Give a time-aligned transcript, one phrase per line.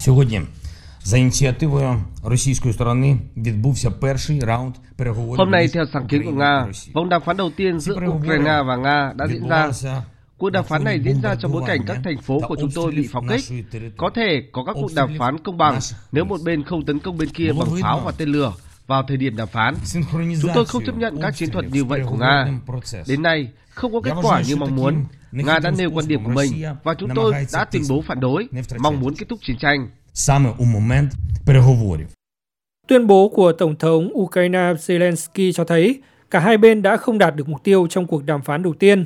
[0.00, 0.41] Сьогодні
[1.03, 5.37] за ініціативою російської сторони відбувся перший раунд переговорів.
[5.37, 6.93] Hôm nay між theo sáng kiến của Україною Nga, та Росією.
[6.95, 9.67] vòng đàm phán đầu tiên Ці giữa переговори Ukraine và Nga đã diễn ra.
[9.67, 10.03] відбувалися
[10.37, 12.39] Cuộc đàm на phán này фоні diễn ra trong bối cảnh các бомбардування thành phố
[12.41, 13.29] та của chúng tôi bị обстрілів pháo kích.
[13.29, 13.97] нашої території.
[13.97, 16.29] Có thể có các cuộc đàm Обстрілів phán công bằng наших nếu міст.
[16.31, 18.53] một bên không tấn công bên kia Було bằng видно, pháo và tên lửa
[18.87, 19.75] vào thời điểm đàm phán.
[20.41, 22.47] Chúng tôi không chấp nhận các chiến thuật như vậy của Nga.
[23.07, 25.05] Đến nay, không có kết quả như mong muốn.
[25.31, 26.51] Nga đã nêu quan điểm của mình
[26.83, 28.47] và chúng tôi đã tuyên bố phản đối,
[28.79, 29.89] mong muốn kết thúc chiến tranh.
[32.87, 37.35] Tuyên bố của Tổng thống Ukraine Zelensky cho thấy cả hai bên đã không đạt
[37.35, 39.05] được mục tiêu trong cuộc đàm phán đầu tiên.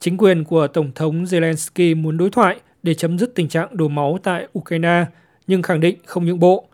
[0.00, 3.88] Chính quyền của Tổng thống Zelensky muốn đối thoại để chấm dứt tình trạng đổ
[3.88, 5.04] máu tại Ukraine,
[5.46, 6.68] nhưng khẳng định không nhượng bộ.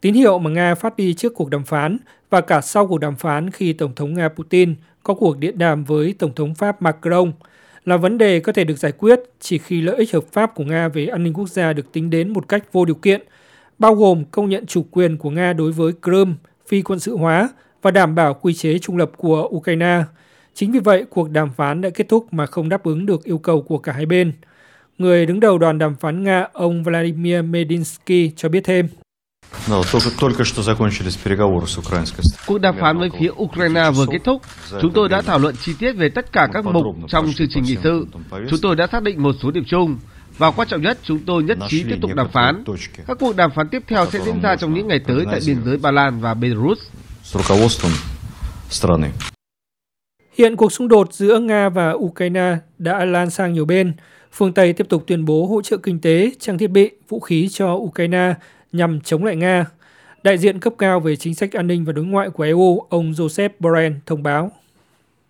[0.00, 1.98] Tín hiệu mà Nga phát đi trước cuộc đàm phán
[2.30, 5.84] và cả sau cuộc đàm phán khi Tổng thống Nga Putin có cuộc điện đàm
[5.84, 7.32] với Tổng thống Pháp Macron–
[7.88, 10.64] là vấn đề có thể được giải quyết chỉ khi lợi ích hợp pháp của
[10.64, 13.22] Nga về an ninh quốc gia được tính đến một cách vô điều kiện,
[13.78, 16.34] bao gồm công nhận chủ quyền của Nga đối với Crimea,
[16.68, 17.48] phi quân sự hóa
[17.82, 20.02] và đảm bảo quy chế trung lập của Ukraine.
[20.54, 23.38] Chính vì vậy, cuộc đàm phán đã kết thúc mà không đáp ứng được yêu
[23.38, 24.32] cầu của cả hai bên.
[24.98, 28.88] Người đứng đầu đoàn đàm phán Nga, ông Vladimir Medinsky cho biết thêm.
[29.67, 32.45] Да, вот только, только что закончились переговоры с украинской стороной.
[32.47, 34.41] Cuộc đàm phán với phía Ukraine vừa kết thúc.
[34.81, 37.63] Chúng tôi đã thảo luận chi tiết về tất cả các mục trong chương trình
[37.63, 38.07] nghị sự.
[38.49, 39.97] Chúng tôi đã xác định một số điểm chung.
[40.37, 42.63] Và quan trọng nhất, chúng tôi nhất trí tiếp tục đàm phán.
[43.07, 45.57] Các cuộc đàm phán tiếp theo sẽ diễn ra trong những ngày tới tại biên
[45.65, 46.79] giới Ba Lan và Belarus.
[47.23, 47.91] С руководством
[48.69, 49.07] страны.
[50.37, 53.93] Hiện cuộc xung đột giữa Nga và Ukraine đã lan sang nhiều bên.
[54.31, 57.49] Phương Tây tiếp tục tuyên bố hỗ trợ kinh tế, trang thiết bị, vũ khí
[57.51, 58.33] cho Ukraine
[58.72, 59.66] nhằm chống lại Nga.
[60.22, 63.12] Đại diện cấp cao về chính sách an ninh và đối ngoại của EU, ông
[63.12, 64.52] Joseph Borrell thông báo.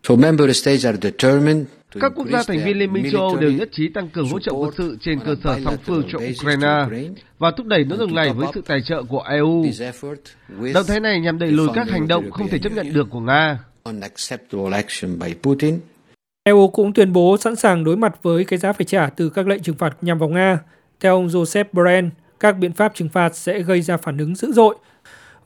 [0.09, 3.37] So member states are determined to Các quốc gia thành viên Liên minh châu Âu
[3.37, 6.19] đều nhất trí tăng cường hỗ trợ quân sự trên cơ sở song phương cho
[6.19, 6.87] Ukraine
[7.39, 9.65] và thúc đẩy nỗ lực này với sự tài trợ của EU.
[9.65, 10.17] this effort
[10.61, 13.07] with Động thái này nhằm đẩy lùi các hành động không thể chấp nhận được
[13.11, 13.59] của Nga.
[16.45, 19.47] EU cũng tuyên bố sẵn sàng đối mặt với cái giá phải trả từ các
[19.47, 20.59] lệnh trừng phạt nhằm vào Nga.
[21.01, 22.09] Theo ông Joseph Borrell,
[22.41, 24.77] các biện pháp trừng phạt sẽ gây ra phản ứng dữ dội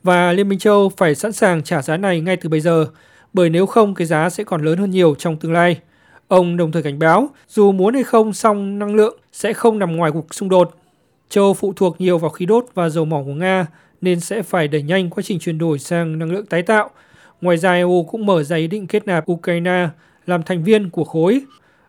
[0.03, 2.87] và Liên minh châu Âu phải sẵn sàng trả giá này ngay từ bây giờ,
[3.33, 5.79] bởi nếu không cái giá sẽ còn lớn hơn nhiều trong tương lai.
[6.27, 9.95] Ông đồng thời cảnh báo, dù muốn hay không, song năng lượng sẽ không nằm
[9.95, 10.75] ngoài cuộc xung đột.
[11.29, 13.65] Châu Âu phụ thuộc nhiều vào khí đốt và dầu mỏ của Nga,
[14.01, 16.89] nên sẽ phải đẩy nhanh quá trình chuyển đổi sang năng lượng tái tạo.
[17.41, 19.87] Ngoài ra, EU cũng mở ra ý định kết nạp Ukraine
[20.25, 21.41] làm thành viên của khối.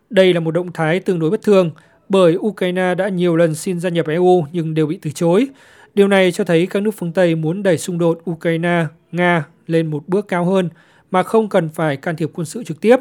[0.09, 1.71] Đây là một động thái tương đối bất thường,
[2.09, 5.47] bởi Ukraine đã nhiều lần xin gia nhập EU nhưng đều bị từ chối.
[5.93, 10.03] Điều này cho thấy các nước phương Tây muốn đẩy xung đột Ukraine-Nga lên một
[10.07, 10.69] bước cao hơn
[11.11, 12.99] mà không cần phải can thiệp quân sự trực tiếp.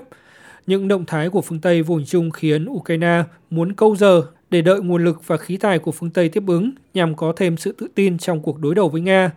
[0.66, 4.62] Những động thái của phương Tây vô hình chung khiến Ukraine muốn câu giờ để
[4.62, 7.72] đợi nguồn lực và khí tài của phương Tây tiếp ứng nhằm có thêm sự
[7.78, 9.30] tự tin trong cuộc đối đầu với Nga.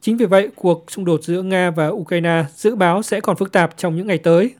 [0.00, 3.52] Chính vì vậy, cuộc xung đột giữa Nga và Ukraine dự báo sẽ còn phức
[3.52, 4.50] tạp trong những ngày tới.